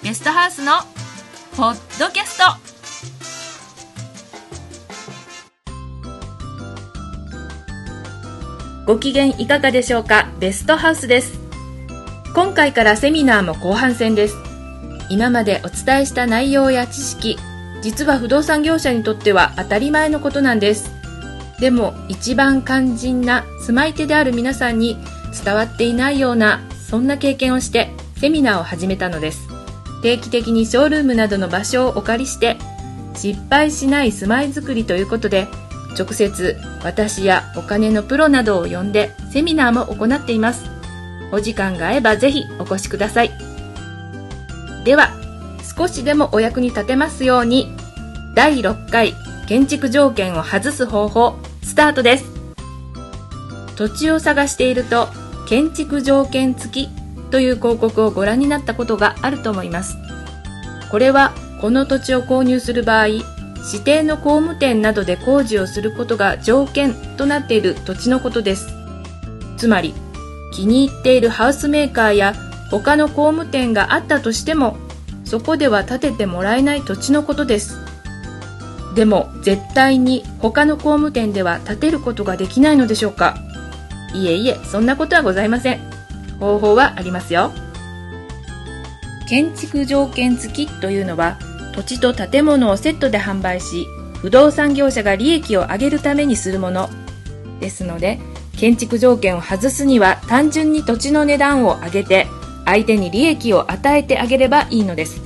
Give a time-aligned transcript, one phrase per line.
[0.00, 0.74] ゲストハウスの
[1.56, 2.44] ポッドキャスト。
[8.86, 10.28] ご機嫌いかがでしょうか？
[10.38, 11.40] ベストハウスです。
[12.32, 14.36] 今回からセミナーも後半戦です。
[15.10, 17.36] 今までお伝えした内容や知識
[17.82, 20.92] 実は不動産業者にとっては当たり前のことなんです。
[21.58, 24.96] でも一番肝心な住まい手である皆さんに
[25.44, 29.47] 伝わっていないようなそんな経験をしてセミナーを始めたのです。
[30.02, 32.56] 定期的にショールームなどの場所をお借りして
[33.14, 35.48] 失敗しない住まいづくりということで
[35.98, 40.70] 直接私やお金のプロなどを呼んでセミナーも行っています。
[41.32, 43.30] お時間が合えばぜひお越しください。
[44.84, 45.10] では
[45.76, 47.74] 少しでもお役に立てますように
[48.34, 49.14] 第6回
[49.48, 52.24] 建築条件を外す方法スタートです。
[53.76, 55.08] 土地を探していると
[55.48, 56.97] 建築条件付き
[57.30, 59.96] という広告をご覧になったことがあると思います。
[60.90, 63.24] これはこの土地を購入する場合指
[63.84, 68.68] 定の工務店などで工事をすることが条件となっている土地のことです。
[69.56, 69.92] つまり
[70.54, 72.34] 気に入っているハウスメーカーや
[72.70, 74.76] 他の工務店があったとしても
[75.24, 77.76] そこでは建ててもらえない土地のことです。
[78.94, 83.36] でも絶対に他の工務店では建てることができないのでしょうか？
[84.14, 85.87] いえいえそんなことはございません。
[86.38, 87.52] 方法はありますよ。
[89.28, 91.38] 建築条件付きというのは
[91.74, 93.86] 土地と建物をセットで販売し
[94.20, 96.88] 不動産業者が利益を上げるためにするもの。
[97.60, 98.18] ですので
[98.56, 102.26] 建築条件を外すには単純に土地の値段を上げて
[102.64, 105.20] 相手に利益を与えてあげればいいのです。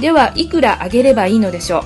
[0.00, 1.80] ではいくら上げればいいのでしょ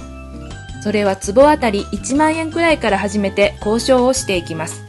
[0.80, 0.82] う？
[0.82, 4.84] それは坪あたり1万円くらいから始めて交渉をしていきます。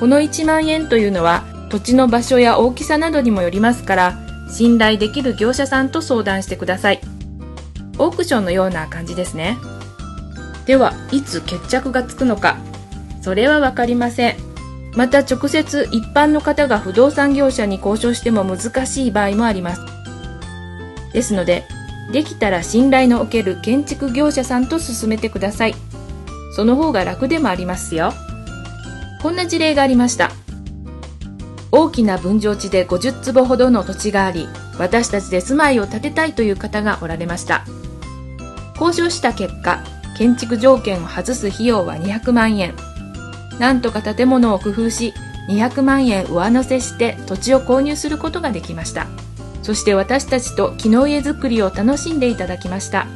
[0.00, 1.44] この1万円というのは
[1.74, 4.16] 土地の場所や大きさなどにもよりますから
[4.48, 7.00] 信頼できる業者さんと相談してください。
[7.98, 9.58] オークションのような感じですね。
[10.66, 12.58] ではいつ決着がつくのか。
[13.22, 14.36] それは分かりません。
[14.94, 19.80] また直接一般の方が不動産業者に交渉しても難しい場合もあります。
[21.12, 21.64] ですので
[22.12, 25.74] できたら信頼のおける建築業者さんと進めてください。
[26.54, 28.12] その方が楽でもありますよ。
[29.20, 30.30] こんな事例がありました。
[31.76, 34.48] 大きな分譲地で50坪ほどの土地があり
[34.78, 37.64] 私たちで住まいを建てたいという方がおられました。
[38.80, 39.82] 交渉した結果
[40.16, 42.76] 建築条件を外す費用は200万円。
[43.58, 45.14] なんとか建物を工夫し
[45.48, 49.08] 200万円上乗せして土地を購入することができました。
[49.64, 53.08] そして私たちと木の家づくりを楽しんでいただきました。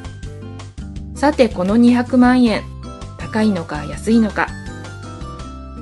[1.14, 2.64] さてこの200万円
[3.18, 4.48] 高いのか安いのか。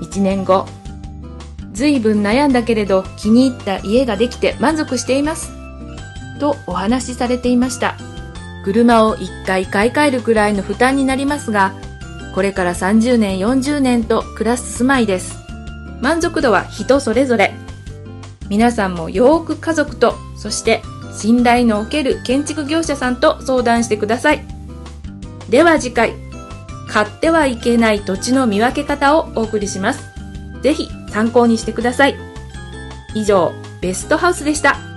[0.02, 0.66] 1年後
[1.76, 5.52] 随分悩んだけれど気に入った家ができて満足しています。
[6.40, 7.96] とお話しされていました。
[8.64, 11.74] 車を1回買い替えるくらいの負担になりますが
[12.34, 15.36] これから30年40年と暮らす住まいです。
[16.00, 17.52] 満足度は人それぞれ。
[18.48, 20.80] 皆さんもよーく家族とそして
[21.12, 24.42] 信頼のおける建築業者さんと相談してください。
[25.50, 26.14] では次回
[26.88, 30.15] 買ってはいけない土地の見分け方をお送りします。
[30.66, 32.16] ぜひ参考にしてください。
[33.14, 34.95] 以上ベストハウスでした。